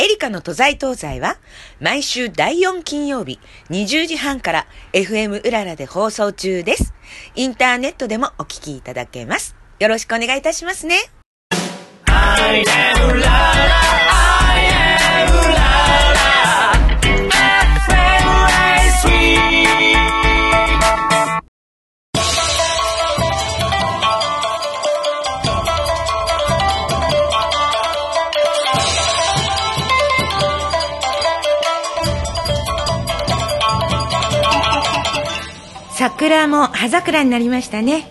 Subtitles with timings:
[0.00, 1.38] エリカの都在東西は
[1.80, 6.94] 毎週第4金曜日20時半から FM うららで放送中です。
[7.34, 9.56] インターネットでもお聞きいただけます。
[9.80, 10.94] よろしくお願いいたしますね。
[12.06, 13.50] I am ララ
[14.52, 14.70] I
[15.26, 15.67] am ラ
[36.18, 38.10] 桜も葉桜になりましたね。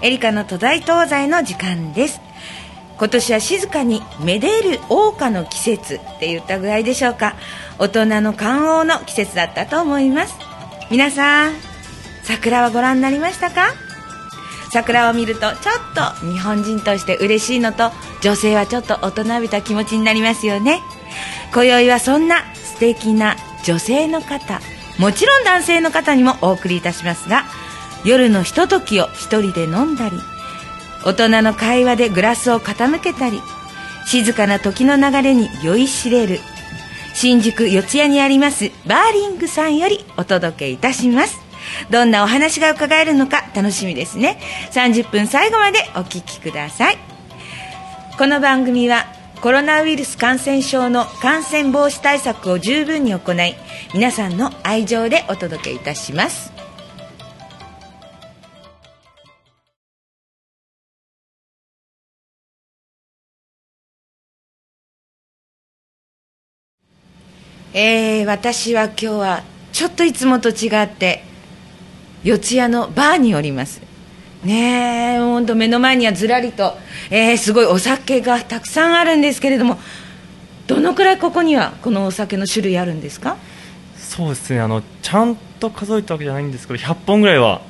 [0.00, 2.20] エリカの都在東西の時間です。
[2.96, 7.34] 今年は静かにめでる桜花の季節って言ったぐらいでしょうか。
[7.80, 10.36] 大人の観桜の季節だったと思います。
[10.88, 11.54] 皆さん、
[12.22, 13.70] 桜はご覧になりましたか？
[14.70, 15.56] 桜を見るとちょっ
[16.20, 17.90] と日本人として嬉しいのと
[18.22, 20.80] 女性はちょっと大人びた気持ちになりますよね
[21.52, 24.60] 今宵はそんな素敵な女性の方
[25.02, 27.44] もちろん男性の方にもお送りいたしますが
[28.04, 30.16] 夜のひとときを一人で飲んだり
[31.04, 33.40] 大人の会話でグラスを傾けたり
[34.06, 36.38] 静かな時の流れに酔いしれる
[37.14, 41.40] 新宿四谷にありますバーリングさんよりお届けいたします。
[41.90, 44.40] どんなお話が伺えるのか楽しみですね。
[44.70, 46.98] 30分最後までお聞きください。
[48.18, 49.06] この番組は
[49.42, 53.56] コロナウイルス感染症の感染防止対策を十分に行い
[53.92, 56.52] 皆さんの愛情でお届けいたします。
[67.74, 71.24] えー、私は今日はちょっといつもと違って
[72.22, 73.91] 四谷のバーにおります。
[74.44, 76.76] ねえ本当目の前にはずらりと、
[77.10, 79.78] えー、すごいお酒がたくさんあるんですけれども
[80.66, 83.36] どのくらいここにはこのお酒の種類あるんですか？
[83.96, 87.62] そうですねあのちゃんと数えたわけじゃないんですけど100本ぐらいは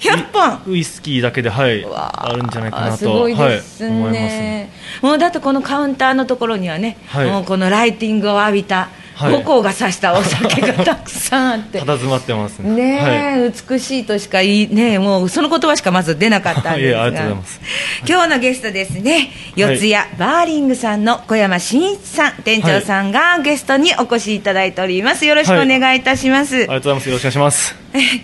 [0.00, 4.70] 100本ウイスキーだけではいあるんじゃないかなとすごいですね、
[5.02, 7.30] はい、もうだってこのカウンターのところにはね、はい。
[7.30, 9.32] もうこのライティングを浴びたはい。
[9.32, 13.52] 五光がさしたお酒がたくさんあって、佇まってますねはい。
[13.52, 17.08] 美しいとしか言いねえもうその言葉しかまず出なかったんですが。
[18.06, 19.30] 今日のゲストですね。
[19.56, 25.24] 四谷バーリングさんの小山真一さん店長さんがゲストにお越しいただいております。
[25.24, 27.08] よろしくお願いいたします、ありがとうございます。
[27.08, 27.76] よろしくお願いします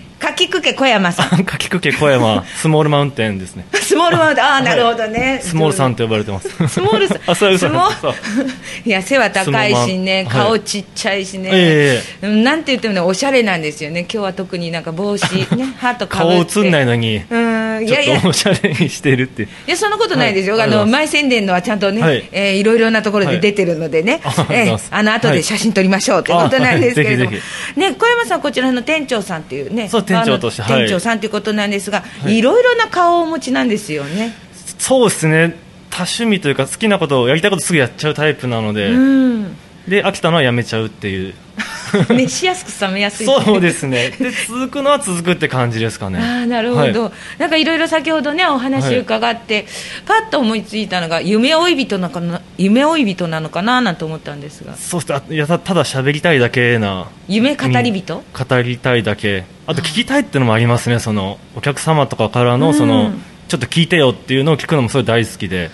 [0.21, 1.43] かきくけ小山さん。
[1.45, 3.65] かきくけ小山スモールマウンテンですね。
[3.83, 6.49] スモールマウンテンああなるほどね、スモールさんと呼ばれてます。
[6.69, 7.19] スモールさん。
[7.27, 8.15] あそうそうスモーそう。
[8.85, 14.01] いや背は高いしね顔ちっちゃいしね、えうんなんて言ってもねおしゃれなんですよね。
[14.01, 15.25] 今日は特になんか帽子
[15.57, 16.61] ねハットかぶ顔って。
[16.61, 17.23] 映んないのに。
[17.31, 17.40] うん
[17.83, 18.03] いちょや。
[18.03, 19.45] いやっとおしゃれにしてるって。
[19.45, 20.69] いやそんなことないですよ、はい。
[20.69, 22.29] あの前宣伝のはちゃんとね、はい。
[22.33, 30.63] えーいろいろなところで出てるのでね、はいえーあの後で写真撮りましょうということなんですけれども、ね、小山さん、こちらの店長さんっていうね、そう店長として。
[30.63, 32.39] 店長さんということなんですが、はい。
[32.39, 34.35] いろいろな顔をお持ちなんですよね。
[34.79, 35.57] そうですね。
[35.91, 39.57] 多趣味というか好きなことをやりたいことすぐやっちゃうタイプなので、うん
[39.91, 41.35] で飽きたのはやめちゃうっていう。
[42.11, 44.11] 熱しやすく冷めやすいそうですね。
[44.19, 46.21] で続くのは続くって感じですかね。
[46.21, 47.13] ああなるほど、はい。
[47.39, 49.67] なんかいろいろ先ほどねお話伺って、
[50.07, 54.77] パッと思いついたのが夢追い人なのかな夢追い人なのかななんて思ったんですが。
[54.77, 55.15] そうです。
[55.15, 57.09] あいやたただ喋りたいだけな。
[57.27, 59.45] 夢語り人、語りたいだけ。
[59.67, 61.01] あと聞きたいっていうのもありますね。
[61.01, 65.73] そのお客様とかからのその、うんちょっと聞いてよっていうのを聞くのもすごい大好きで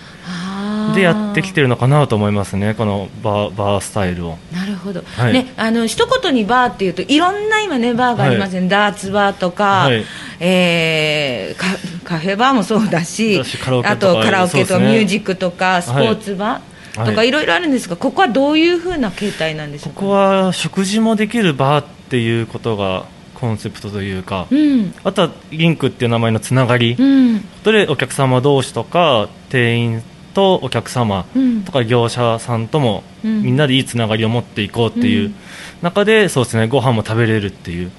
[0.95, 4.39] でやってきてるのかなと思いますねこのバーバースタイルを。
[4.53, 5.33] なるほど、はい。
[5.33, 10.05] ね、あの一言にバーっていうといろんな今ねバーがありますね、ダーツバーとか、はい。
[10.41, 11.59] えー
[12.05, 13.43] カカフェバーもそうだし
[13.85, 17.29] あとカラオケとミュージックとかスポーツバーとか、はい。
[17.29, 20.01] い、ろいろあるんですがここはどういうふうな形態なんでしょうか？
[20.01, 24.95] ここは食事もできるバーっていうことがコンセプトというか、うん。
[25.05, 27.45] あとはリンクっていう名前のつながり、うん。
[27.65, 30.03] それでお客様同士とか店員
[30.37, 31.65] とお客様うん。
[31.65, 33.43] とか業者さんともうん。
[33.43, 35.35] みんなでいいつながりを持っていこうっていううん。
[35.81, 37.91] 中でそうですねご飯も食べれるっていう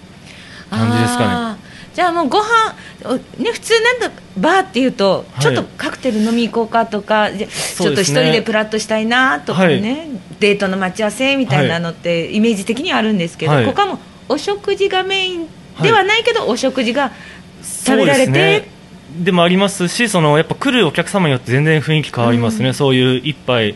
[0.69, 1.68] 感じですかね。
[1.95, 2.75] じゃあもうご飯
[3.06, 5.42] おね普通なんだバーっていうと、はい。
[5.42, 10.10] ちょっとカクテル飲み行こうかとかじゃちょっと一人でプラッとしたいなとかね、
[10.40, 13.66] デートの待ち合わせみたいなのってイメージ的にはあるんですけど、はい。
[13.66, 13.98] ここはもう
[14.30, 15.48] お食事がメイン
[15.81, 17.12] ではないけど、お食事が
[17.63, 18.76] 食べられて、ね
[19.24, 22.74] でもありますしそのやっぱ来るお客様によって全然雰囲気変わりますね、うん。
[22.74, 23.75] そういう一杯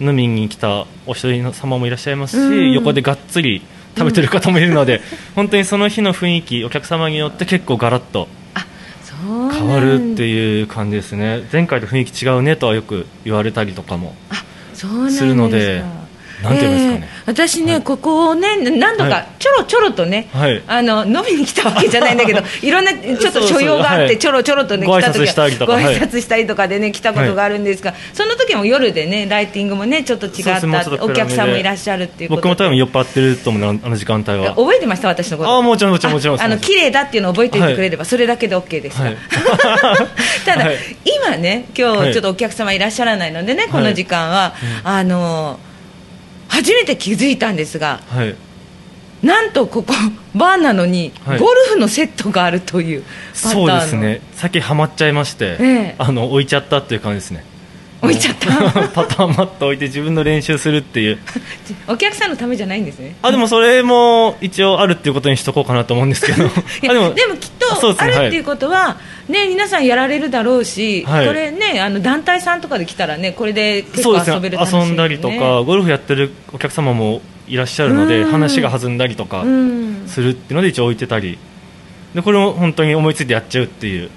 [0.00, 2.72] 飲みに来たお一人様もいらっしゃいますし、うん。
[2.72, 3.62] 横でがっつり
[3.96, 5.00] 食べてる方もいるので、
[5.34, 8.28] 本当にその日の雰囲気お客様によって結構ガラッと
[9.52, 11.42] 変わるってういう感じですね。
[11.52, 14.14] 前回と雰囲気違うねとはよく言われたりとかも
[14.74, 15.82] するので
[16.42, 17.82] なんていうんですかね、えー私ね、はい。
[17.82, 19.12] ここをね何度はい。
[19.12, 20.62] かちょろちょろとね、はい。
[20.66, 25.96] あの飲みに来たわけじゃないんだけど いろんなちょっと所用があってちょろちょろとねご挨来た時ご挨はい。
[25.98, 34.54] 拶したりとかでね来たことがあるんですが、その時も夜でねライティングもねちょっと違ったお客さんもいらっしゃるっていうこと僕も多分酔っ払ってると思うなあの時間帯は。
[34.54, 35.50] 覚えてました私のこと。
[35.50, 39.16] あもちろんもちろんもちろんああの綺麗だっていうのを覚えておいてくれれば、それだけで OK です、はい。
[40.46, 40.76] ただ、はい。
[41.04, 44.90] 今ね今はい日ちょっとお客様いらっしゃらないのでね、この時間は、うん。
[44.90, 45.60] あの
[46.58, 48.34] 初めて気づいたんですがはい。
[49.22, 49.92] なんとここ
[50.34, 51.38] バーなのに、はい。
[51.38, 54.20] ゴルフのセットがあるというパターンそうのですね。
[54.34, 55.94] 先ハマっちゃいまして、ええ。
[55.98, 57.44] あの置いちゃったっていう感じですね
[58.00, 58.88] 置いちゃった。
[58.94, 61.18] パターンマット置いて自分の練習するっていう。
[61.88, 63.16] お客さんのためじゃないんですね。
[63.22, 66.44] あでもそれも一応あるっていうことにしとこうかなと思うんですけど。
[66.46, 66.46] い
[66.82, 68.98] やあでもきっとあるっていうことは、
[69.28, 71.26] ね、皆さんやられるだろうし、はい。
[71.26, 74.64] これねあの団体さんとかで来たらねこれで結構遊べるね。
[74.72, 78.30] 遊んだりとかゴルフやってるお客様もいらっしゃるのでうん。
[78.30, 80.04] 話が弾んだりとかうん。
[80.06, 81.38] するっていうので一応置いてたり。
[82.14, 84.10] でこれも本当に思いついてやっちゃうっていう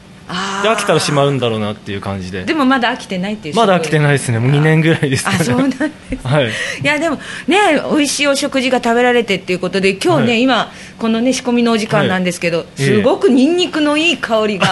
[0.63, 2.43] で飽きたらしまうんだろうなっていう感じで。
[2.45, 4.39] でもまだ飽きてないっていうまだ飽きてないですね。
[4.39, 5.37] もう2年ぐらいですかね。
[5.41, 6.45] あそうなんですはい。
[6.47, 6.49] い
[6.83, 7.17] やでも
[7.47, 7.57] ね
[7.91, 10.41] 美味しいお食事が食べられてっていうことで今日ね、はい。
[10.41, 14.67] 今このね仕込みのお時間なんですけど、ええすごくニンニクのいい香りが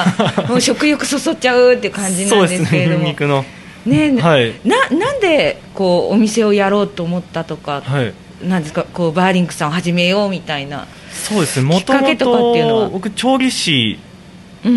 [0.48, 3.46] もう食欲そそっちゃうっていう感じなん そうですねですけれどもニンニクの。
[3.86, 4.54] ねはい。
[4.66, 8.14] ななんでこうお店をやろうと思ったとか、はい
[8.48, 8.86] なんですか？
[8.94, 11.66] こうバーリンクさんを始めようみたいな、そうですね。
[11.66, 12.86] もきっかけとかっていうのは？
[12.86, 14.09] と僕調理師うん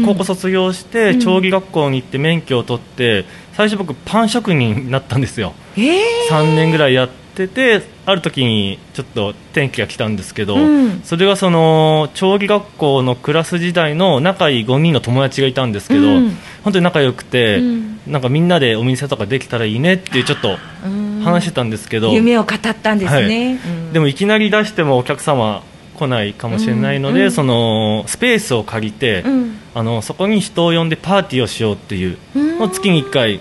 [0.05, 0.91] 高校卒業しうん。
[0.91, 3.25] て調理学校に行って免許を取って
[3.55, 5.55] 最初僕パン職人になったんですよ。
[5.77, 6.01] えー。
[6.31, 11.01] 3年ぐらいやっててある時にちょっと転機が来たんですけど、うん。
[11.03, 16.37] それがその調理学校のクラス時代の仲いい5人の友達がいたんですけど、うん。
[16.65, 18.01] 本当に仲良くて、うん。
[18.07, 23.55] なんかみんなでお店とかできたらいいねっていうちょっとうん話してたんですけど、夢を語ったんですね、はい。
[23.55, 23.93] うん。
[23.93, 25.63] でもいきなり出してもお客様
[25.95, 32.59] 来ないかもしれないので、そのスペースを借りて、うんあのそこに人を呼んでパーティーをしようっていううん。
[32.59, 33.41] のを月に1回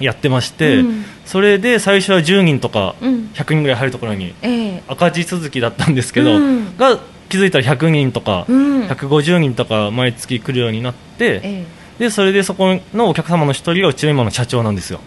[0.00, 1.04] やってまして、うん。
[1.24, 3.30] それで最初は10人とかうん。
[3.34, 4.82] 100人ぐらい入るところにええ。
[4.88, 6.76] 赤字続きだったんですけど、うん。
[6.76, 6.98] が
[7.28, 8.82] 気づいたら100人とか、うん。
[8.86, 12.04] 150人とか毎月来るようになって、ええ。
[12.04, 15.00] でそれでそこのお客様の一人がうちの今の社長なんですよ。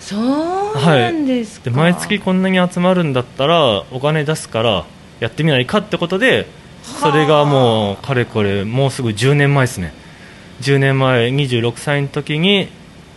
[0.00, 4.86] そうなんですか、で毎月こんなに集まるんだったらお金出すから
[5.20, 6.46] やってみないかってことで
[7.00, 9.92] それがもうかれこれもうすぐ10年前ですね。
[10.62, 12.68] 10年前26歳の時に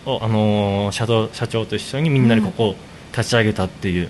[0.06, 2.74] おあのー社長社長と一緒にみんなでここを
[3.16, 4.08] 立ち上げたっていう、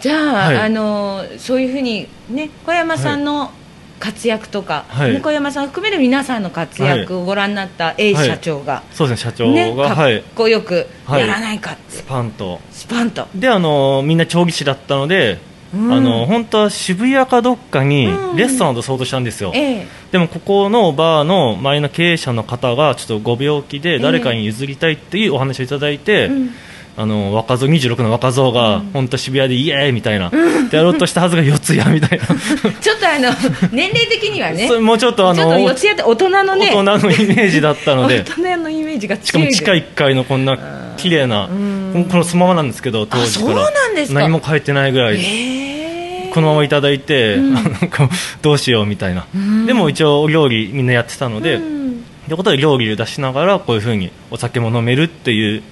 [0.00, 0.56] じゃあ,、はい。
[0.58, 3.52] あのそういうふうにね小山さんの
[4.00, 5.22] 活躍とか、はい。
[5.22, 8.26] 山さん含める皆さんの活躍をご覧になった A はい。
[8.26, 11.20] 社長が、そうですね社長ね、が、かっはいこよくはい。
[11.20, 12.58] やらないかって、スパンと。
[12.72, 18.36] スパンと、であのーみんな調理師だったので、うんあの本当は渋谷かどっかにうん。
[18.36, 19.86] レストランを出そうとしたんですよ、ええ。
[20.10, 26.50] でもここのバーの前の経営者の方がちょっとご病気で誰かに譲りたいっていうお話をいただいて、うん。
[26.94, 28.90] あの若造26の若造がうん。
[28.92, 30.30] 本当渋谷でイエーイみたいな、
[30.70, 32.26] でやろうとしたはずが四谷みたいな。
[32.80, 33.30] ちょっとあの
[33.72, 36.70] 年齢的にはねもうちょっとあのと四ツ谷って大人のね。
[36.74, 38.24] 大人のイメージだったので。
[38.28, 40.58] 大人のイメージがしかも地下1階のこんな
[41.02, 42.06] 綺麗なうん。
[42.10, 43.50] このそのままなんですけど当時から。
[43.52, 44.20] あそうなんですか？
[44.20, 47.54] 何も変えてないぐらい、ええこのままいただいて、うん。
[47.54, 48.08] なんか
[48.40, 49.66] どうしようみたいな、うん。
[49.66, 52.04] でも一応お料理みんなやってたので、うん。
[52.26, 55.62] ということで料理を出しながらこういうふうにお酒も飲めるっていう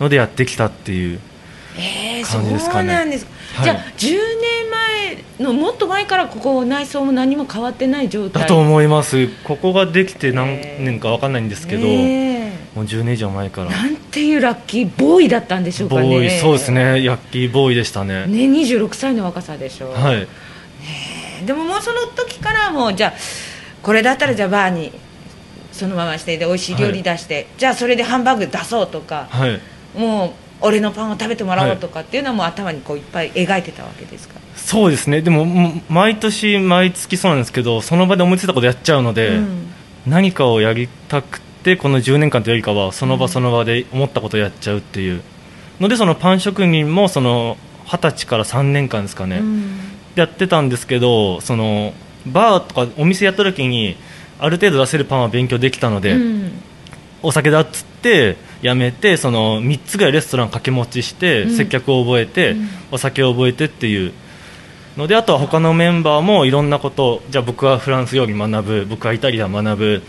[0.00, 1.20] のでやってきたっていう
[1.78, 2.88] えー、感じですかね。
[2.88, 3.64] そうなんですか、はい。
[3.64, 4.70] じゃあ10年
[5.38, 8.42] 前のもっと前からここ内装も何も変わってない状態。
[8.42, 9.28] だと思います。
[9.44, 12.37] ここができて何年か分かんないんですけど、え
[12.78, 13.70] もう10年以上前から。
[13.70, 17.02] ーなんていうラッキーボーイだったんでしょうかボねーイそうですね。
[17.02, 18.26] ヤッキーボーイでしたね。
[18.26, 20.28] ね26歳の若さでしょう、はい。
[21.44, 23.12] でももうその時からもうじゃあ
[23.82, 24.92] これだったらじゃあバーに
[25.72, 29.60] そのまましてで美味しい料理出して、じゃあそれでハンバーグ出そうとかはい。
[29.98, 30.30] もう
[30.60, 34.38] 俺のパンを食べてもらおうとかっていうのはもう頭にこういっぱい描いてたわけですか？
[34.54, 35.20] そうですね。
[35.20, 35.44] でも
[35.88, 39.66] 毎年毎月そうなんですけどその場で思いついたことやっちゃうので、うん。
[40.06, 45.22] 何かをやりたくてこの10年間というよりかはその場その場で思ったことをやっちゃうっていう。
[45.80, 49.78] のでそのパン職人もその20歳から3年間ですかね、うん。
[50.14, 51.92] やってたんですけどその
[52.26, 53.96] バーとかお店やった時に
[54.38, 56.52] ある程度出せるパンは勉強できたので、うん。
[57.22, 61.56] お酒だっつってやめてその3つぐらいレストラン掛け持ちして、うん。
[61.56, 62.68] 接客を覚えて、うん。
[62.92, 64.12] お酒を覚えてっていう
[64.96, 70.02] のであとは他のメンバーもいろんなことをじゃあ僕はフランス料理学ぶ僕はイタリアン学ぶ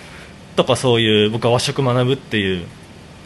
[0.60, 2.66] とかそういう僕は和食学ぶっていう。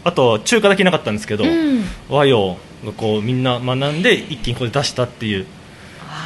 [0.04, 1.84] あと中華だけなかったんですけど、うん。
[2.08, 5.48] 和洋がこうみんな学んで一気にここで出したっていう。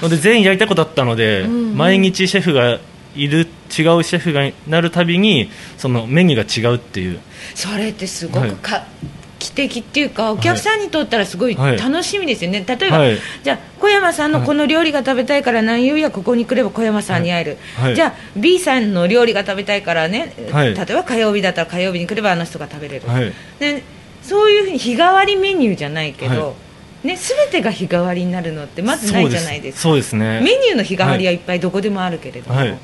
[0.02, 1.78] ので全員やりたいことだったので、うんうん。
[1.78, 2.80] 毎日シェフが
[3.16, 7.22] いる違うシェフがなるたびにそのメニューが違うっていう。
[7.56, 8.86] それってすごくか、
[9.40, 11.78] 奇跡っていうかお客さんにとったらすごいはい。
[11.78, 13.18] 楽しみですよね、例えば、はい。
[13.44, 17.86] じゃあ小山さんのこの料理が食べたいから何曜日はここに来れば小山さんに会える、はい。
[17.86, 17.96] はい。
[17.96, 20.74] じゃあ B さんの料理が食べたいからね、はい。
[20.74, 23.34] 例えば火曜日だったら火曜日に来ればあの人が食べれる、はい。
[23.60, 23.84] で
[24.24, 26.54] そういうふうに日替わりメニューじゃないけど、は
[27.04, 29.82] ね、全てが日替わりになるのってまずないじゃないですか。
[29.84, 30.42] そうですね。
[30.42, 32.78] メニューの日替わりはいっぱいどこでもあるけれども、はい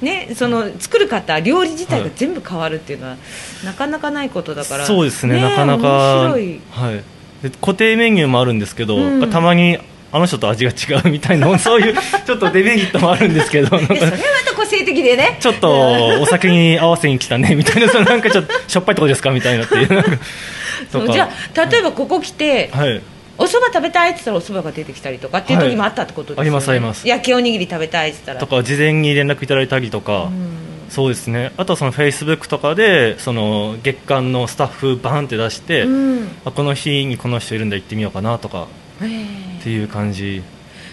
[0.00, 3.16] ね、その作る方料理自体がはい全部変わるっていうのは、
[3.64, 4.84] なかなかないことだから。
[4.84, 6.24] そうですねなかなか。
[6.24, 6.60] 面白い。
[6.70, 7.02] はい、
[7.42, 9.30] で固定メニューもあるんですけど、うん。
[9.30, 9.78] たまに
[10.12, 14.10] あの人と味が違うみたいな そういうちょっとデメリットもあるんですけどそれはま
[14.46, 15.36] た個性的でね。
[15.40, 19.88] ちょっとお酒に合わせに来たねみたいなそのなんかちょっとしょっぱいとこですかみたいなっていう
[21.12, 23.02] じゃあ例えばここ来て、はい
[23.38, 27.06] お蕎麦食べたいって言ったらお蕎麦が出てきたりとかっていう時もあったってことですよね、はいありますあります。
[27.08, 28.40] 焼きおにぎり食べたいって言ったら。
[28.40, 30.30] とか事前に連絡いただいたりとか、
[30.88, 31.52] そうですね。
[31.56, 36.28] あとはそのフェイスブックとかでその月間のスタッフバーンって出して、うん。
[36.44, 38.68] あこの日にこの人いるんだ行ってみようかなとか。
[38.96, 40.42] っていう感じ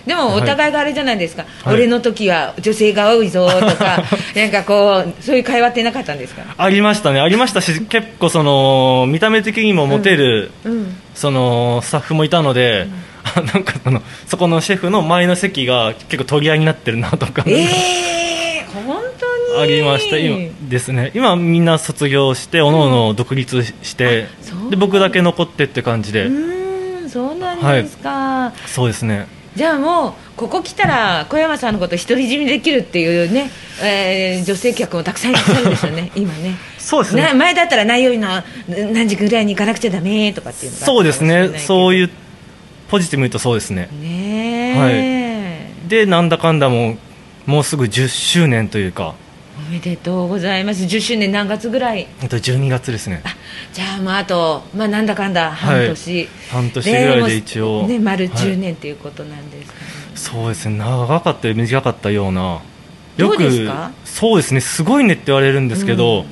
[0.05, 1.75] でもお互いがあれじゃないですか、はい。
[1.75, 4.03] 俺の時は女性が多いぞとか
[4.35, 6.41] なんかこうそういう会話ってなかったんですか？
[6.57, 7.21] ありましたね。
[7.21, 10.95] ありましたし結構その見た目的にもモテる、うん。
[11.15, 12.87] そのスタッフもいたので、
[13.23, 19.63] あなんかそのそこのシェフの前の席が結構取り合いになってるなとか、ええ本当に。
[19.63, 20.17] ありました。
[20.17, 21.11] 今ですね。
[21.13, 24.27] 今みんな卒業しておのおの独立して、
[24.69, 36.55] で僕だけ残ってって感じで、うーんそうなんですか、そうですねじゃあもうここ来たら小山さんのこと独り占めできるっていうね、えー女性客もたくさんいらっしゃるんですよね 今ね。
[36.79, 37.21] そうですね。
[37.21, 41.49] な前だったら何曜日の何時ぐらいに行かなくちゃダメとかっていうのがあそうですね。
[41.59, 42.09] そうういう
[42.89, 43.89] ポジティブに言うとそうですね。
[44.01, 46.97] ねえ、でなんだかんだもう
[47.45, 49.15] もうすぐ10周年というか
[49.55, 50.83] おめでとうございます。
[50.83, 52.07] 10周年何月ぐらい？
[52.23, 53.21] あと12月ですね。
[53.71, 57.87] じゃあまああと、まあ、なんだかんだ半年、半年ぐらいで一応。
[57.87, 58.35] ね丸はい。
[58.35, 60.77] 10年ということなんですかね、そうですね。
[60.77, 62.61] 長かったり短かったような。
[63.17, 63.91] どうですか？
[64.05, 64.61] そうですね。
[64.61, 66.25] すごいねって言われるんですけど、うん。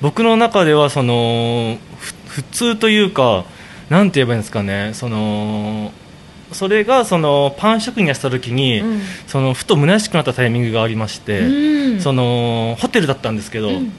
[0.00, 3.44] 僕の中ではそのふ普通というか
[3.88, 4.92] なんて言えばいいんですかね。
[4.94, 5.90] その
[6.52, 9.00] それがそのパン職人やってた時に、うん。
[9.26, 12.00] そのふと虚しくなったタイミングがありまして、うん。
[12.00, 13.92] そのホテルだったんですけど、うん。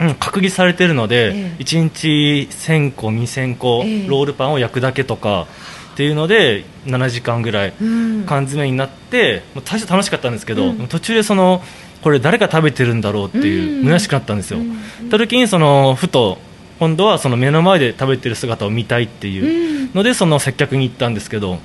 [0.00, 1.62] うん隔離されてるので、ええ。
[1.62, 4.08] 1日1000個、2000個、ええ。
[4.08, 5.46] ロールパンを焼くだけとか
[5.92, 8.24] っていうので7時間ぐらいうん。
[8.26, 10.88] 缶詰になって、もう最初楽しかったんですけど、うん。
[10.88, 11.62] 途中でその
[12.02, 13.84] これ誰が食べてるんだろうっていう、うん。
[13.84, 15.08] 虚しくなったんですよ、うん。
[15.10, 16.38] た時にそのふと
[16.78, 21.58] 今度はその目の前で食べてる姿を見たいっていうので、その接客に行ったんですけど、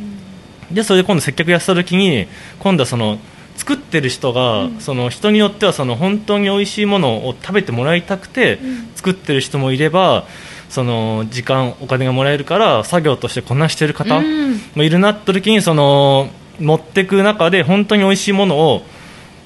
[0.71, 2.27] でそれで今度接客やってた時に
[2.59, 3.19] 今度はその
[3.55, 8.57] 作ってる人が、その人によってはその本当に美味しいものを食べてもらいたくて
[8.95, 10.23] 作ってる人もいれば
[10.69, 14.61] その時間お金がもらえるから作業としてこなしてる方うん。
[14.75, 18.81] もいるなって時にその持ってく中で本当に美味しいものを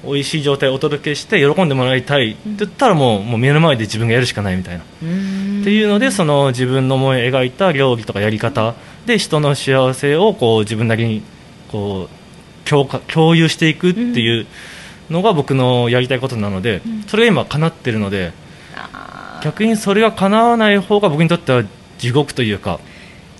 [0.03, 2.31] 美味しい状態でお届けして喜んでもらいたい。
[2.31, 4.83] って言ったらもうもう目の前で自分がやるしかないみたいな。
[5.01, 5.61] うん。
[5.61, 8.75] っていうのでその自分の思い描いた料理とかやり方。
[9.05, 11.23] で人の幸せをこう自分なりに
[11.71, 14.47] こう共か共有していくっていう
[15.09, 18.31] のが僕のやりたいことなので、それが今叶ってるので
[18.75, 21.63] あ逆にそれが叶わない方が僕にとっては
[21.97, 22.92] 地獄というかー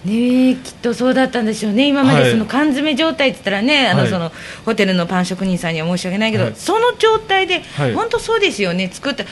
[0.05, 1.87] ねえきっとそうだったんでしょうね。
[1.87, 2.23] 今まはい。
[2.25, 4.09] でその缶詰状態って言ったらね、あのはい。
[4.09, 4.31] その
[4.65, 6.53] ホテルのパン職人さんには申し訳ないけど、はい。
[6.55, 7.93] その状態で、はい。
[7.93, 8.89] 本当そうですよね。
[8.91, 9.23] 作った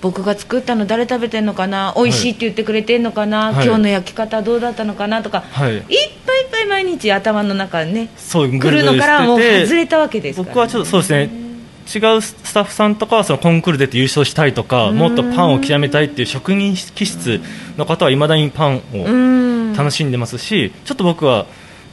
[0.00, 1.94] 僕が作ったの誰食べてんのかな？
[1.96, 3.66] 美味しいって言ってくれてんのかな、はい。
[3.66, 5.22] 今日の焼き方どうだったのかな？
[5.22, 5.76] とか、はい。
[5.76, 11.46] いっぱいいっぱい毎日頭の中にねそうぐ来るのからもう外れたわけですから、僕はちょっとそうですね。
[11.86, 17.40] 違うスタッフさんとかはそのコンクール出て優勝したいとかもっとパンを極めたいっていう職人気質
[17.76, 19.45] の方はいまだにパンをうん
[19.76, 21.46] 楽しんでますし、ちょっと僕は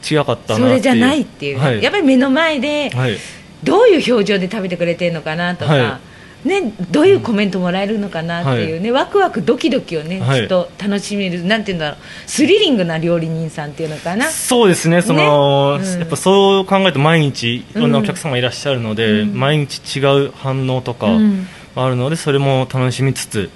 [0.10, 0.60] 違かったなっていう。
[0.60, 1.82] それじゃないっていう、はい。
[1.82, 3.18] やっぱり目の前ではい。
[3.64, 6.00] どういう表情で食べてくれてるのかなとか、は
[6.44, 10.42] ね、どういうコメントもらえるのかなっていうね、ワクワクドキドキをね、はい。
[10.42, 14.26] きっと楽しめるなんていうんだろうスリリングな料理人さんっていうのかな。
[14.26, 15.86] そうですねそのね。
[15.86, 16.00] うん。
[16.00, 19.40] やっぱそう考えると毎日いろんなお客様いらっしゃるので、うん。
[19.40, 21.48] 毎日違う反応とかうん。
[21.76, 23.50] あるので、それも楽しみつつ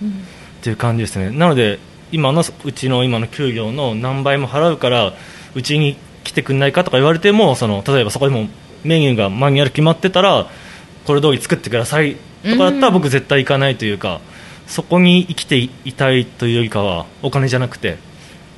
[0.59, 1.29] っていう感じですね。
[1.29, 1.79] なので
[2.11, 5.13] 今のうちの今の給料の何倍も払うから
[5.55, 8.47] うちに来てくんないかとか言われてもその例えばそこでも
[8.83, 10.47] メニューがマニュアル決まってたら
[11.05, 12.93] これ通り作ってくださいとかだったらうん。
[12.93, 14.19] 僕絶対行かないというか、
[14.67, 17.97] そこに生きていたいというよりかはお金じゃなくて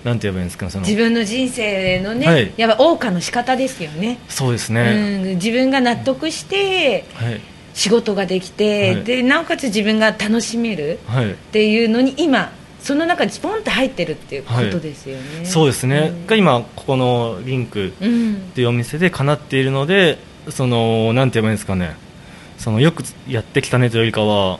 [0.03, 0.85] なんて言えばいいんですかその。
[0.85, 2.53] 自分の人生のね、はい。
[2.57, 4.19] やっぱ謳歌の仕方ですよね。
[4.27, 7.41] そうですね、うん、自分が納得してはい。
[7.73, 9.03] 仕事ができて、はい。
[9.03, 11.31] でなおかつ自分が楽しめるはい。
[11.31, 12.51] っていうのに今
[12.81, 16.27] その中にスポンと入ってるっていうことですよね、そうですね、うん。
[16.27, 20.17] が今ここのリンクうんっていうお店で叶っているので
[20.49, 21.95] そのなんて言えばいいんですかね。
[22.57, 24.59] そのよくやってきたねというよりかは、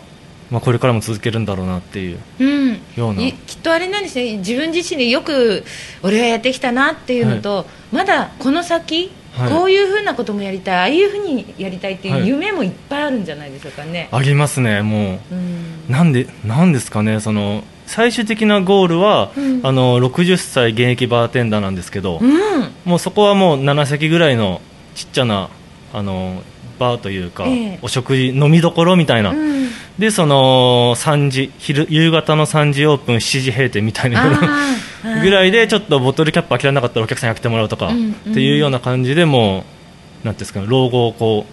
[0.52, 3.22] まあ、これからも続けるんだろうなっていううん、ような。
[3.24, 4.38] いきっとあれなんですね。
[4.38, 5.66] 自分自身でよく
[6.02, 9.52] 俺はやってきたなっていうのと、まだこの先、はい。
[9.52, 12.28] こういうふうなこともやりたいああいうふうにやりたいっていうはい。
[12.28, 15.36] 夢もいっぱいあるんじゃないでしょうかね、ありますねもう。
[15.36, 15.86] ん。
[15.90, 19.62] うなんでなんですかねその最終的なゴールは、うん。
[19.64, 22.40] あの60歳現役バーテンダーなんですけど、うん。
[22.86, 24.62] もうそこはもう7席ぐらいの
[24.94, 25.50] ちっちゃな
[25.92, 26.44] あの
[26.78, 27.80] バーというか、ええ。
[27.82, 29.70] お食事飲みどころみたいな、うん。
[29.98, 34.24] でその3時昼夕方の3時オープン7時閉店みたいな
[35.24, 38.12] ぐらいでちょっとボトルキャップ開けられなかったらお客さんに開けてもらうとか、うんうん。
[38.12, 39.66] っていうような感じでも
[40.24, 41.48] うなんですかね老後をこ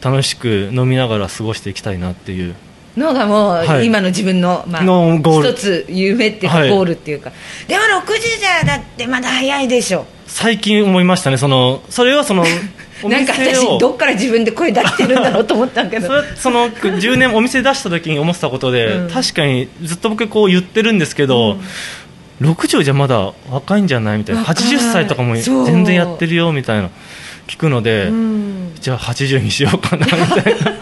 [0.00, 2.54] う楽しく飲みながら過ごしていきたいなっていう
[2.96, 3.86] のがもう、はい。
[3.86, 6.70] 今の自分の,、まあ、一つ夢っていうか、はい。
[6.70, 7.32] ゴールっていうか。
[7.68, 10.06] でも60じゃだってまだ早いでしょ。
[10.26, 12.44] 最近思いましたねそのそれはその
[13.02, 16.06] お なんか私どっから自分で声出してるんだろうと思ったけど。
[16.06, 19.10] それその10年お店出した時に思ってたことで、うん。
[19.10, 21.58] 確かにずっと僕こう言ってるんですけど、
[22.40, 24.42] 60じゃまだ若いんじゃないみたいな。
[24.42, 24.66] 若い。
[24.66, 26.90] 80歳とかも全然やってるよみたいな
[27.50, 28.72] 聞くので、うん。
[28.80, 30.72] じゃあ80にしようかなみたいな。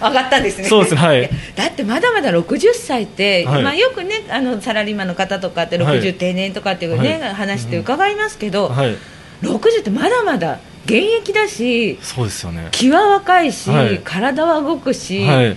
[0.08, 0.68] 上がったんですね。
[0.68, 1.22] そうですはい。
[1.22, 3.62] やだってまだまだ60歳って、はい。
[3.62, 6.00] まあ、よくねあのサラリーマンの方とかってはい。
[6.00, 7.34] 60定年とかっていうね、はい。
[7.34, 8.96] 話って伺いますけど、はい。
[9.42, 12.68] 60ってまだまだ現役だしそうですよね。
[12.70, 14.00] 気は若いし、はい。
[14.02, 15.56] 体は動くし、はい。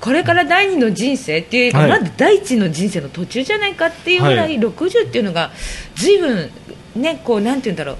[0.00, 1.90] これから第二の人生っていうか、はい。
[1.90, 4.54] まだ第一の人生の途中じゃないかっていうぐらはい。
[4.54, 5.50] い、60っていうのが
[5.94, 6.50] 随分
[6.94, 7.96] ねこうなんて言うんだろう。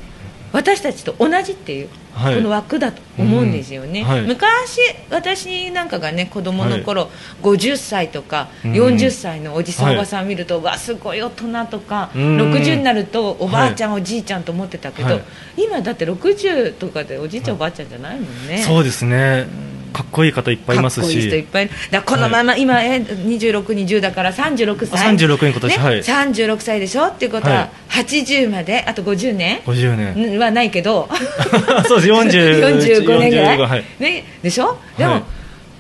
[0.53, 2.37] 私たちと同じっていう、はい。
[2.37, 4.23] この枠だと思うんですよね、うんはい。
[4.23, 4.81] 昔
[5.11, 7.11] 私なんかがね子供の頃、
[7.43, 8.73] 50歳とかうん。
[8.73, 12.39] 40歳のおじさん、はいおばさん見るとわすごい大人とか、うん。
[12.39, 15.23] 60になるとおばあちゃん、おじいちゃんと思ってたけど、はい。
[15.59, 18.59] 今だって60とかでおじいちゃん、おばあちゃんじゃないもんね。
[18.59, 19.47] そうですね
[19.93, 21.45] かっこいい方いっぱいいますし。
[21.51, 25.07] ぱいいるだこのまま、今え26、20だから36歳。
[25.07, 28.05] あ36に今年ねはい36歳でしょっていうことは、はい。
[28.05, 31.09] 80まであと50年50年はないけど。
[31.89, 32.13] そうです。
[32.13, 33.85] 40 45年ぐらい、45はい。
[33.99, 34.79] ね、でしょ？
[34.99, 35.19] でも、は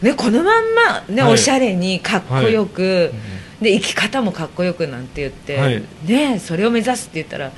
[0.02, 0.04] い。
[0.06, 1.32] ね、このまんま、ねはい。
[1.32, 3.12] おしゃれにかっこよく、
[3.60, 5.82] で生き方もかっこよくなんて言って、はい。
[6.04, 7.50] ね、それを目指すって言ったら、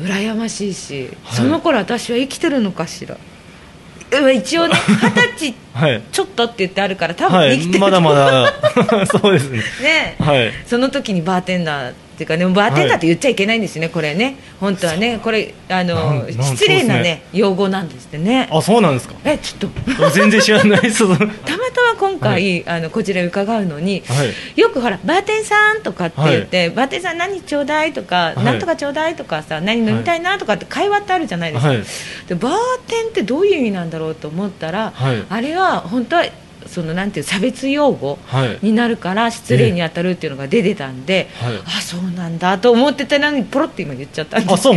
[0.00, 1.36] 羨ましいし、はい。
[1.36, 3.14] その頃私は生きてるのかしら。
[3.14, 3.31] うん
[4.32, 8.52] 一応ね 二十歳はいちょっとって言ってあるから多はい分生きてる、まだまだ。
[9.06, 9.58] そうですね。
[9.82, 10.52] ね、はい。
[10.66, 11.92] その時にバーテンダー
[12.22, 14.36] っていうかねバーテンダーって言っちゃいけないんですよね、これね。
[14.60, 15.18] 本当はね。
[15.22, 18.48] これあの失礼なね用語なんですってね。
[18.50, 19.14] あそうなんですか？
[19.24, 20.10] えちょっと。
[20.10, 20.80] 全然知らない。
[20.82, 24.60] ですはいたまたま今回、あのこちら伺うのに、はい。
[24.60, 28.44] よくほらバーテンさんとかって言って、バーテンさん何ちょうだいとか、はい。
[28.44, 31.82] なんとかちょうだいとかさ何飲みたいなとかって会話ってあるじゃないですか、はい。
[32.28, 32.54] でバー
[32.86, 35.24] テンってどういう意味なんだろうと思ったら、はい。
[35.28, 36.24] あれは本当は
[36.66, 38.58] そのなんていう差別用語はい。
[38.62, 41.56] になるから失礼に当たるっていうのが出てたんで、はい。
[41.64, 44.72] あそうなんだと思ってたのにポロって今言っちゃったんですあそ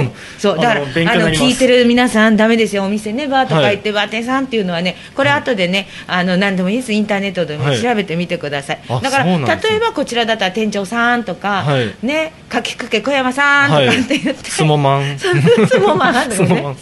[0.54, 0.92] うだからあの
[1.30, 6.94] 聞いてる皆さんダメですよお店ねバーとかはい行って、バーテンさんっていうのはねこれ後でねあの何でもいいです。
[6.94, 11.96] インターネットでもはい調べてみてください、あだから例えばこちらだったら店長さんとか、はい。
[12.06, 15.36] ねかきくけ小山さんとかって言って、スモマンそう
[15.68, 16.82] スモマンとかスモマンね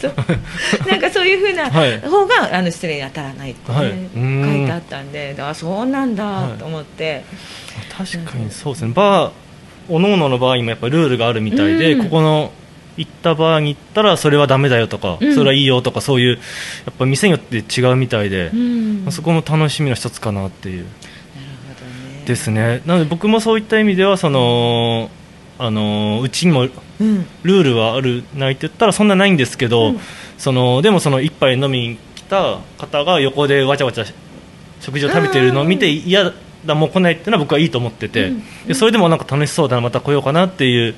[0.88, 2.00] なんかそういうふうなはい。
[2.00, 7.24] 方があの失礼に当たらないって、ね書いてあったんであそうなんだと思って、
[7.96, 8.92] 確かにそうですね。
[8.94, 9.32] バー
[9.88, 12.04] おのののバーにもやっぱルールがあるみたいで、うん。
[12.04, 12.52] ここの
[12.96, 15.34] 行ったバーに行ったらそれはダメだよとか、うん。
[15.34, 16.38] それはいいよとかそういうや
[16.90, 19.02] っぱ店によって違うみたいで、うん。
[19.04, 20.84] まあそこも楽しみの一つかなっていう。
[20.84, 20.88] なる
[21.74, 21.86] ほど
[22.20, 22.24] ね。
[22.26, 22.82] ですね。
[22.86, 25.10] なので僕もそういった意味ではその
[25.58, 26.68] あのうちにも
[27.00, 27.26] うん。
[27.42, 30.00] ルールはあるないって言ったらそんなないんですけど、うん
[30.36, 34.04] そのでもその一杯飲みに来た方が横でわちゃわちゃ
[34.80, 36.32] 食事を食べてるのを見て嫌
[36.66, 38.42] だもう来ないっていうのは僕はいいと思ってて、うん。
[38.66, 40.94] でそれでもなんか楽しそうだなまた来ようかなっていう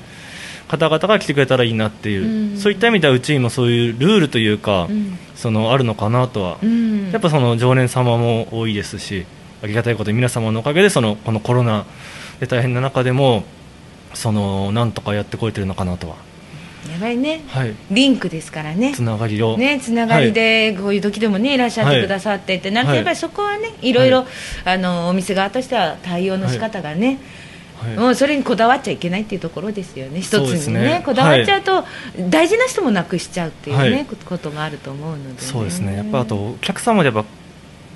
[0.67, 2.57] 方々が来てくれたらいいなっていう、うん。
[2.57, 5.17] そういった意味ではうちにもそういうルールというか、うん。
[5.35, 7.11] そのあるのかなとは、うん。
[7.11, 9.25] やっぱその常連様も多いですし
[9.63, 11.85] ありがたいことに皆様のおかげでそのこのコロナ
[12.39, 13.43] で大変な中でも
[14.13, 16.15] そのなんとかやってこれてるのかなとは、
[16.91, 17.43] やばいね。
[17.47, 18.93] はい、リンクですからね。
[18.93, 24.25] つながりを、ね、つながりでこういう時でもねいらっしゃってくださってってなるとはいやっぱりそこはねいろいろ
[24.65, 27.19] あのお店側としては対応の仕方がね
[27.77, 27.95] はい。
[27.95, 30.81] もうそれにこだわっちゃいけないっていうところですよね一つにね。
[30.81, 31.83] ねこだわっちゃうと、
[32.29, 34.05] 大事な人もなくしちゃうっていうね、はい。
[34.05, 35.97] ことがあると思うので、ね、そうですね。
[35.97, 37.25] やっぱあとお客様でやっぱ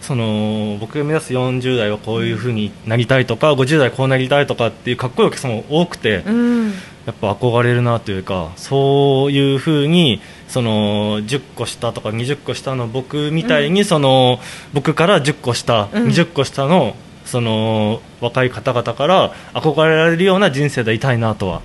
[0.02, 6.74] その僕が目指す40代はこういうふうになりたいとか50代こうなりたいとかっていうかっこいいお客様も多くて、うん。
[7.06, 14.40] やっぱ憧れるなというかそういうふうにその10個下とか20個下の僕みたいに、その
[14.74, 16.08] 僕から10個下、うん。
[16.08, 21.62] 20個下のその若い方々から憧れられるような人生でいたいなとは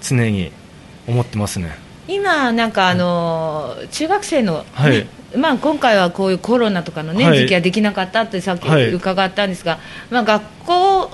[0.00, 0.52] 常に
[1.06, 1.76] 思ってますね。
[2.08, 7.38] 今なんかあのー中学生の、ねはいまあ、今回はこういうコロナとかの、ねはい。
[7.38, 8.92] 時期はできなかったってさっきはい。
[8.92, 9.78] 伺ったんですが、
[10.10, 11.08] まあ、学校は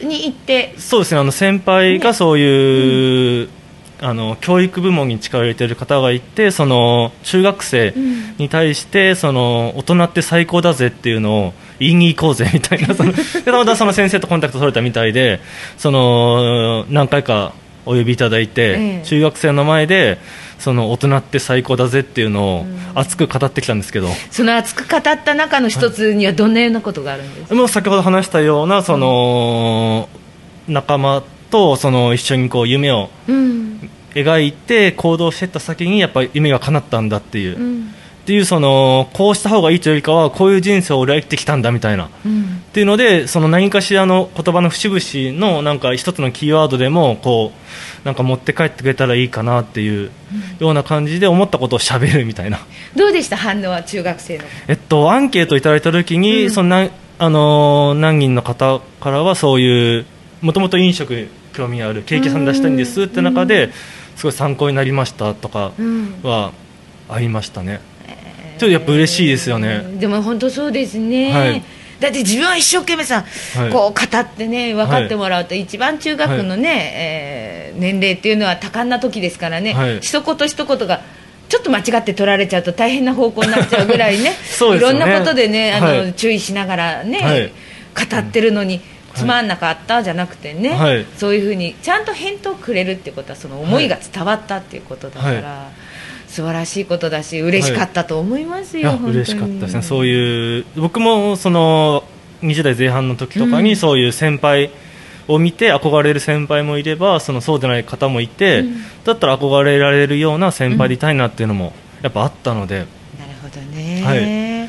[0.00, 0.04] い。
[0.04, 3.48] に行ってそうですねあの先輩がそういう、
[4.00, 8.22] あの教育部門に力を入れている方がいてその中学生うん。
[8.38, 15.40] に対してその大人って最高だぜっていうのを言いに行こうぜみたいな そのでたまたまその先生とコンタクト取れたみたいで
[15.78, 17.52] その何回か
[17.84, 19.06] お呼びいただいて、ええ。
[19.06, 20.18] 中学生の前で
[20.58, 30.08] その大人って最高だぜっていうのを熱く語ってきたんですけど、その熱く語った中の一つにはどんなようなことがあるんですか、もう先ほど話したようなその、
[30.68, 33.90] 仲間とその一緒にこう夢をうん。
[34.14, 37.86] 描いて行動していった先にやっぱり夢が叶ったんだっていう、
[38.22, 42.04] っうんていうそのこうした方がいいというよりかはこういう人生を俺は生きてきたんだみたいな。
[42.06, 42.62] っうん。
[42.72, 47.52] ていうのでその何かしらの言葉の節々のなんか一つのキーワードでもこ
[48.04, 50.10] うなんか持って帰ってくれたらいいかなっていう
[50.60, 52.60] ような感じで思ったことをしゃべるみたいな。
[52.94, 53.36] どうでした？
[53.36, 54.44] 反応は中学生の。
[54.68, 56.50] えっと、アンケートをいただいたときに、うん。
[56.50, 60.06] そのなあのー何人の方からはそういう
[60.40, 63.70] もともと飲食に興味あるケーキ屋さん出したいんですって中で、
[64.16, 66.20] すごい参考になりましたとかうん。
[66.22, 66.52] は
[67.08, 67.80] ありましたね、
[68.58, 71.62] ちょっとやっぱ嬉しいですよね、でも本当そうですね、はい。
[72.00, 73.24] だって自分は一生懸命さ、
[73.56, 73.70] はい。
[73.70, 80.00] こう語ってね分かってもらうと、一番中学のね、えー年齢っていうのは多感な時ですからね、はい。
[80.00, 81.00] 一言一言が
[81.48, 84.32] ちょっと間違って取られちゃうと大変な方向になっちゃうぐらいね。
[84.44, 84.98] そうですよね。
[84.98, 86.12] いろんなことでねあの、はい。
[86.14, 87.52] 注意しながらね、はい。
[88.10, 88.80] 語ってるのに。
[89.14, 91.04] つまんなかったじゃなくてね、はい。
[91.18, 95.70] そういうふうにちゃんと返答をくれるってことはその思いが伝わったっていうことだから、は
[96.32, 98.84] 素晴らしいことだし嬉しかったと思いますよ、い。
[98.84, 99.14] や本当に。
[99.16, 99.82] 嬉しかったですね。
[99.82, 102.04] そういう僕もその
[102.40, 103.64] 20代前半の時とかうん。
[103.64, 104.70] にそういう先輩
[105.28, 108.76] を見て憧れる先輩もいればそのそうでない方もいて、うん。
[109.04, 112.88] だったら憧れられるような先輩でいたいなっていうのもやっぱあったので、なる
[113.42, 114.68] ほどね、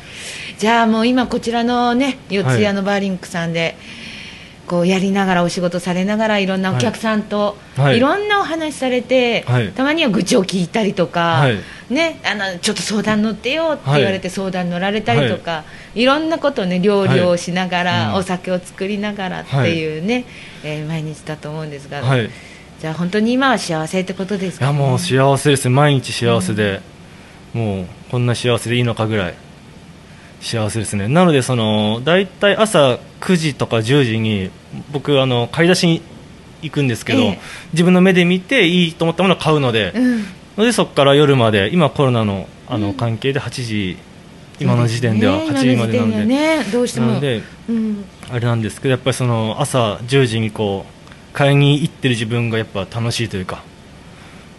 [0.58, 3.74] じゃあもう今こちらのね四谷のバーリンクさんで、
[4.66, 7.98] こうやりながらお仕事されながらいろんなお客さんと、はい。
[7.98, 9.72] い、ろんなお話されて、はい。
[9.72, 11.58] たまには愚痴を聞いたりとか、はい。
[11.90, 20.24] ね、あのちょっと相談乗ってよって言われて相談乗られたりとか、い、ろんなことね料理をしながら、お酒を作りながらっていうね、
[20.62, 22.02] えー毎日だと思うんですが、
[22.80, 25.68] じゃあ本当に今は幸せってことですか、ね、やもう幸せです。
[25.68, 26.80] ね毎日幸せで、
[27.52, 29.34] もうこんな幸せでいいのかぐらい
[30.44, 31.08] 幸せですね。
[31.08, 34.50] なのでその大体朝9時とか10時に
[34.92, 36.02] 僕あの買い出しに
[36.62, 37.38] 行くんですけど、ええ。
[37.72, 40.24] 自分の目で見ていいと思ったものを買うので、うん。
[40.58, 42.94] のでそこから夜まで今コロナのあのうん。
[42.94, 43.96] 関係で8時、
[44.60, 47.06] 今の時点では8時までなんで、ねどうしても。
[47.08, 48.04] なのでうん。
[48.30, 53.62] あれなんですけどやっぱりその朝10時にこう買いに行ってる自分がやっぱ楽しいというか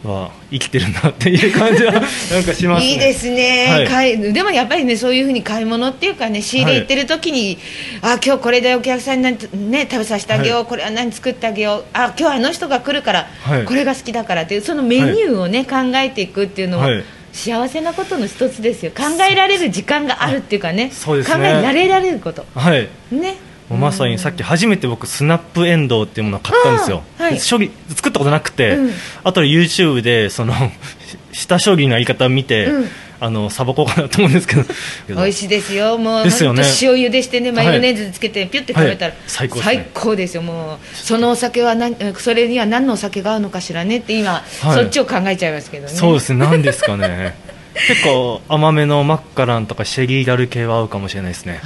[0.05, 2.91] は生きてるなっていう感じは なんかしますね。
[2.91, 3.87] いいですね、はい。
[3.87, 7.57] 買いでもやっぱりねそういうふうに買い物っていうかね仕入れ行ってる時に、
[8.01, 9.37] あ今日これでお客さんに何、
[9.71, 10.65] ね、食べさせてあげよう、はい。
[10.67, 13.65] これは何作ってあげようあ今日あの人が来るから、はい。
[13.65, 17.03] これが好きだからっていうそのメニューをね、考えていくっていうのも、はい。
[17.33, 18.93] 幸せなことの一つですよ。
[18.95, 20.91] 考えられる時間があるっていうかねね。
[20.95, 22.45] 考えられられること。
[22.55, 22.87] はい。
[23.11, 23.35] ね
[23.69, 27.35] もうまさにさっき初めて僕スナップエンドウっていうものを買ったんですよ、はい。
[27.35, 28.91] で処理作ったことなくて、うん。
[29.23, 30.53] あとで YouTube でその
[31.33, 32.89] 下処理のやり方を見て、うん。
[33.17, 34.63] あのサボこうかなと思うんですけど。
[35.07, 36.63] 美味しいですよ、もうですよね。
[36.81, 39.21] 塩茹でしてね、マヨネーズつけて、ピュって食べたら、はい。
[39.27, 39.73] 最高ですね。
[39.73, 45.93] 最高ですよ、もう、そのお酒は何、それには何のお酒が合うのかしらねって、今、そっちを考えちゃいますけどね。
[45.93, 46.45] そうですね。
[46.45, 47.35] 何ですかね。
[47.87, 51.61] 結構甘めのマッカランとかシェリーダル系は合うかもしれないですね。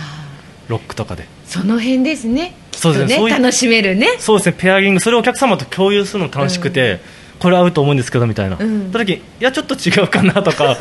[0.68, 3.16] ロックとかでその辺ですね、そうですね。
[3.16, 4.08] そういう楽しめるね。
[4.20, 4.56] そうですね。
[4.56, 5.00] ペアリング。
[5.00, 7.00] それをお客様と共有するの楽しくて、
[7.40, 8.92] これ合うと思うんですけどみたいな、うん。
[8.92, 10.78] た時いやちょっと違うかなとか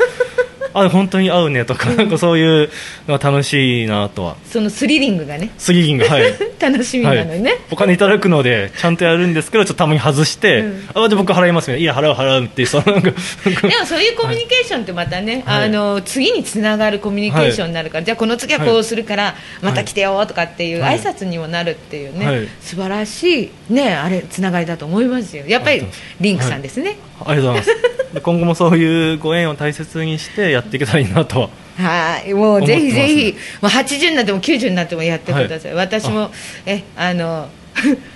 [0.73, 2.69] あ本当に合うねとかなんかそういう
[3.07, 4.37] のが楽しいなとは。
[4.45, 5.51] そのスリリングがね。
[5.57, 6.33] スリリングはい。
[6.59, 10.89] 楽しみなのよね、はい、お金いただくのでちゃんとやるんですけどちょっとたまに外して、うん。
[10.89, 13.11] あじゃあ僕払いますねいや払う払うっていうそのなんか
[13.67, 15.65] でもそういうコミュニケーションってまたね、はい。
[15.65, 20.99] あの次につながるコミュニケーションになるから、じゃあこの次はこうするから、また来てよとかっていうはい。
[20.99, 22.47] 挨拶にもなるっていうね、はい。
[22.61, 25.45] 素晴らしいねあれつながりだと思いますよ。
[25.47, 25.83] やっぱり
[26.19, 26.97] リンクさんですね。
[27.25, 27.88] ありがとうございます。
[27.88, 27.88] で
[28.21, 31.41] 今後もそういうご縁を大切にしてやっていけたらいいなと。
[31.41, 36.29] ははいもうぜひぜひ、まあ、80になっても90になってもやってください、私も
[36.65, 37.47] えあの、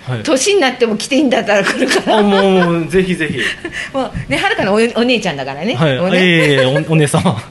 [0.06, 0.23] はい。
[0.23, 2.17] 年になっても来ていいんだったら来るから。
[2.17, 3.39] あもうぜひぜひ。
[3.93, 6.12] もうねはるかのおお姉ちゃんだからね,、はい。
[6.12, 6.49] ね。
[6.49, 7.41] いえおお姉様。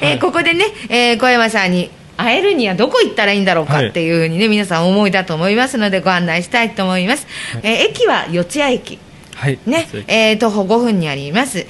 [0.00, 3.86] えーここでね、えー小山さんに会えるにはどこ行ったらいいんだろうかはい。
[3.88, 7.26] っていうふうにね、皆さん思いだと思いますのでご案内したいと思います、
[7.62, 8.98] えー駅は四谷駅
[9.34, 9.58] はい。
[9.66, 11.66] ね、えー徒歩5分にあります。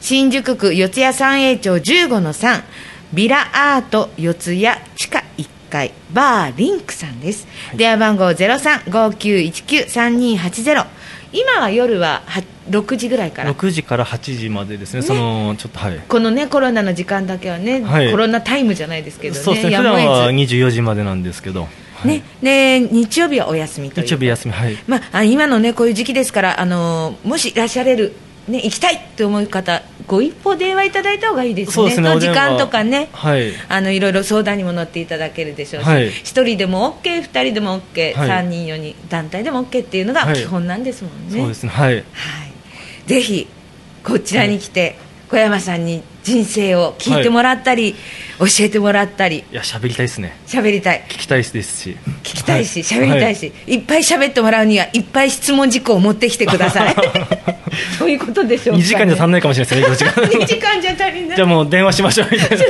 [0.00, 2.62] 新宿区四谷三栄町15の3
[3.12, 4.60] ビラアート四谷
[4.96, 5.92] 地下1階。
[6.12, 10.86] バーリンクさんです、電話番号0359193280
[11.32, 13.54] 今は夜はは6時ぐらいから。
[13.54, 15.00] 6時から8時までですね。
[15.02, 15.98] そのちょっとはい。
[16.06, 18.10] このねコロナの時間だけはね、はい。
[18.10, 19.40] コロナタイムじゃないですけどね。
[19.40, 19.76] そうですね。
[19.76, 21.68] 普段は得24時までなんですけど、ず
[22.04, 24.76] ねで日曜日はお休みという日曜日休みはい。
[24.86, 28.12] まあ、あ今のねこういう時期ですから、あのーもしいらっしゃれる、
[28.48, 31.72] ね、行きたいと思う方ご一報電話いただいた方がいいですね。
[31.74, 33.08] そうですねの時間とかね。
[33.12, 33.52] はい。
[33.68, 36.08] あのいろいろ相談にも乗っていただけるでしょうし、はい。
[36.10, 38.28] 一人でも OK、二人でも OK、はい。
[38.28, 40.34] 三人、四人、団体でも OK っていうのがはい。
[40.34, 41.38] 基本なんですもんね。
[41.38, 41.94] そうですねはい。
[41.94, 42.04] はい、
[43.06, 43.48] ぜひ
[44.04, 44.96] こちらに来て、
[45.30, 47.94] 小山さんに人生を聞いてもらったり、
[48.38, 49.44] 教えてもらったり。
[49.50, 50.36] いや喋りたいですね。
[50.46, 51.04] 喋りたい。
[51.08, 51.96] 聞きたいですし。
[52.22, 56.94] 聞きたいしは喋、りたいし、い、っぱい喋ってもらうにはいっぱい質問事項を持ってきてください。
[57.98, 60.40] そういうことでしょうか、ね、2時間じゃ足んないかもしれないですね4時間。
[60.40, 61.36] 2時間じゃ足りない。
[61.36, 62.28] じゃあもう電話しましょう。
[62.30, 62.64] みたいな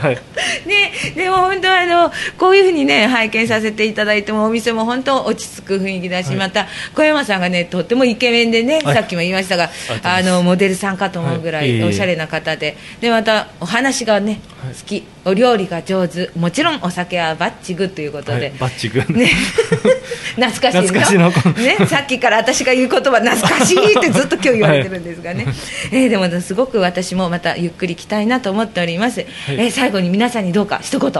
[0.00, 0.18] はい。
[0.66, 6.36] ね、でも本当あのこういうふうにね拝見させていただいてもお店も本当落ち着く雰囲気だし、はい。
[6.36, 8.94] また小山さんがねとってもイケメンでね、はい。
[8.94, 9.70] さっきも言いましたが
[10.02, 11.82] あのモデルさんかと思うぐらはい。
[11.82, 14.74] おしゃれな方で、でまたお話がね、はい。
[14.74, 16.30] 好きお料理が上手。
[16.34, 19.00] もちろんお酒はバッチグーということで、はいバッチグ。
[19.12, 19.30] ね、
[20.36, 25.46] 懐かしいの懐かしいのね、さっきから私が言う言葉懐かしいってずっと今日言われてるんですがね、
[25.92, 31.10] えーでもすごく私もまたゆっくり来たいなと思っております、えー最後に皆さんにどうか一言。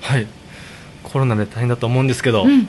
[0.00, 0.26] はい。
[1.02, 2.68] コロナで大変だと思うんですけど、うん。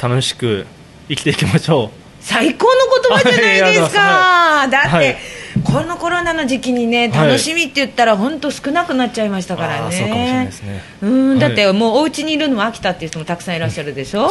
[0.00, 0.66] 楽しく
[1.08, 2.72] 生きていきましょ最高の
[3.08, 4.70] 言葉じゃないですか、はい。
[4.70, 7.28] だって、はいこのコロナの時期にねはい。
[7.28, 9.96] 楽しみって言ったら本当少なくなっちゃいましたからね。
[9.96, 10.82] そうかもしれないですね。
[11.02, 14.30] うんだってはもうお家にいるのも飽きたっていう人もたくさんいらっしゃるでしょ、は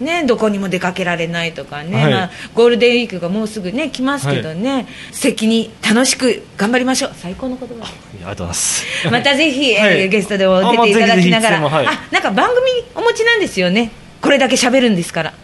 [0.00, 2.12] いね、どこにも出かけられないとかね、はい。
[2.12, 7.12] まあ、ゴールデンウィークがもうすぐね来ますけどね、素敵に楽しく頑張りましょう。
[7.14, 7.84] 最高の言葉。
[7.84, 8.84] ありがとうございます。
[9.10, 11.56] またぜひ、えーはいゲストでも出ていただきながら。
[11.56, 12.12] あ,、あまあぜひぜひいつでもはい。
[12.12, 12.60] なんか番組
[12.94, 13.90] お持ちなんですよね。
[14.20, 15.34] これだけ喋るんですから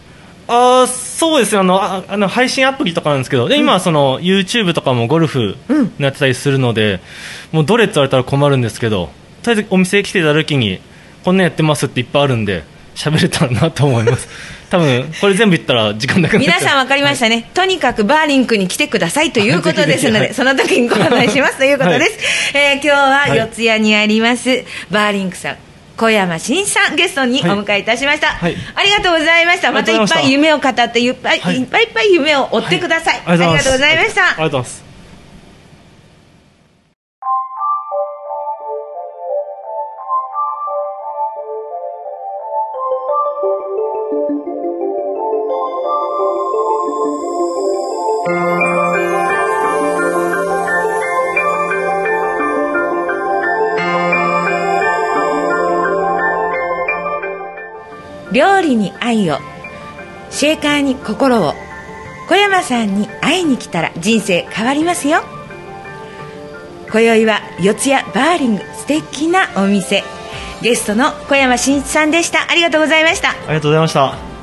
[0.47, 5.93] あーそうですねあのああの配信アプリとかなんですけどで今はその YouTube とかもゴルフうん。
[5.97, 6.99] やってたりするので、
[7.51, 9.09] もうどれって言われたら困るんですけど
[9.43, 10.79] とりあえずお店来ていた時に
[11.23, 12.63] こんなんやってますっていっぱいあるんで
[12.95, 14.27] 喋れたらなと思います。
[14.69, 20.33] 多分これ全部言ったら時間なく皆さん分かりましたね、とにかくバーリンクに来てくださいということですので、はい。
[20.33, 22.19] その時にご案内しますということです、
[22.57, 23.37] えー今日ははい。
[23.37, 25.57] 四谷にあります、バーリンクさん
[25.97, 27.59] 小山真さんゲストにおはい。
[27.59, 28.55] 迎えいたしました、はい。
[28.75, 29.71] ありがとうございました。
[29.71, 29.91] また。
[29.91, 34.84] いっぱい夢を語っていっぱい、はいい、っぱいいっぱい夢を追ってください、ありがとうございました、ありがとうございます
[58.75, 59.39] 理に愛を
[60.29, 61.53] シェーカーに心を
[62.27, 65.21] 小山さんに会いに来たら人生変わりますよ。
[66.91, 70.03] 今宵は四谷バーリング素敵なお店。
[70.61, 72.49] ゲストの小山真一さんでした。
[72.49, 73.31] ありがとうございました。
[73.31, 74.35] ありがとうございました。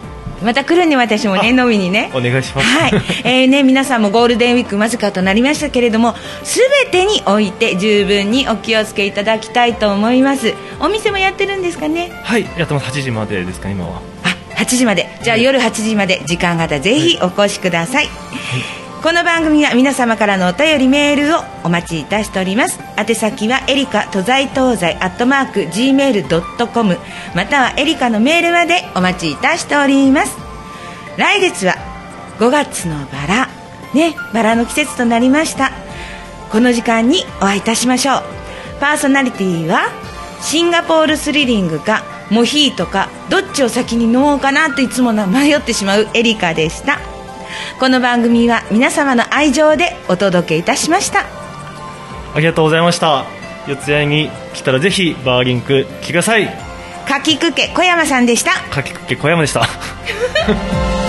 [0.42, 2.10] また来るね私もね飲みにね。
[2.14, 2.66] お願いします。
[2.66, 2.92] はい、
[3.24, 10.54] えーね、皆さんもゴールデンウィーク間近となりましたけれども全てにおいて十分にお気をつけいただきたいと思います。
[10.80, 12.10] お店もやってるんですかね？
[12.24, 12.86] はいやってます。
[12.86, 14.02] 8時までですか今は。
[14.21, 14.21] あ
[14.56, 15.08] 8時まで。
[15.22, 18.08] じゃあ夜8時まで時間があったらぜひお越しください、
[19.02, 22.78] この番組は皆様からのお便りメールをお待ちいたしております。
[22.96, 26.98] 宛先はエリカ都在東西アットマーク Gmail.com
[27.34, 30.36] またはエリカのメールまでお待ちいたしております。
[31.16, 31.74] 来月は
[32.38, 33.48] 5月のバラ。
[33.92, 35.72] ねバラの季節となりました。
[36.50, 38.22] この時間にお会いいたしましょう。
[38.78, 39.90] パーソナリティは
[40.40, 46.98] シンガポールスリリングかモヒートかどっちを先に飲もうかなといつも迷ってしまうエリカでした。
[47.78, 51.26] この番組は皆様の愛情でお届けいたしました。
[52.34, 53.26] ありがとうございました。
[53.68, 56.48] 四谷に来たらぜひバーリンク来てください。
[57.06, 58.52] かきくけ小山さんでした。
[58.70, 59.66] かきくけ小山でした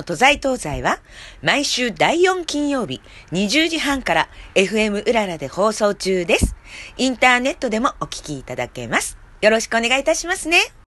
[0.00, 0.98] の都在東西は
[1.42, 3.00] 毎週第4金曜日
[3.32, 6.56] 20時半から FM うららで放送中です。
[6.96, 9.18] インターネットでもお聞きいただけます。
[9.40, 10.79] よろしくお願いいたしますね。